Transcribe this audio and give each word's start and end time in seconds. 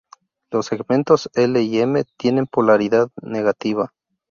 Los 0.49 0.65
segmentos 0.65 1.29
L 1.35 1.61
y 1.61 1.77
M 1.77 2.05
tienen 2.17 2.47
polaridad 2.47 3.09
negativa. 3.21 3.93